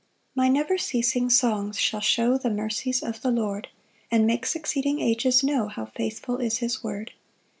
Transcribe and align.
1 0.33 0.47
My 0.47 0.47
never 0.51 0.79
ceasing 0.79 1.29
songs 1.29 1.77
shall 1.77 1.99
show 1.99 2.35
The 2.35 2.49
mercies 2.49 3.03
of 3.03 3.21
the 3.21 3.29
Lord, 3.29 3.67
And 4.09 4.25
make 4.25 4.47
succeeding 4.47 4.99
ages 4.99 5.43
know 5.43 5.67
How 5.67 5.85
faithful 5.85 6.37
is 6.37 6.57
his 6.57 6.83
word. 6.83 7.11